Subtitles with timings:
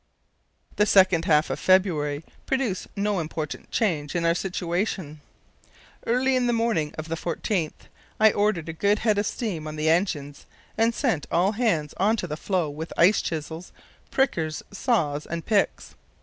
[0.77, 5.21] The second half of February produced no important change in our situation.
[6.07, 7.85] Early in the morning of the 14th
[8.19, 12.17] I ordered a good head of steam on the engines and sent all hands on
[12.17, 13.71] to the floe with ice chisels,
[14.09, 15.93] prickers, saws, and picks.